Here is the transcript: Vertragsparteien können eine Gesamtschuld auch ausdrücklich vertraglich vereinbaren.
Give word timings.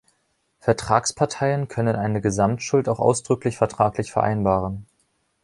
Vertragsparteien 0.61 1.67
können 1.67 1.95
eine 1.95 2.21
Gesamtschuld 2.21 2.89
auch 2.89 2.97
ausdrücklich 2.97 3.57
vertraglich 3.57 4.11
vereinbaren. 4.11 4.87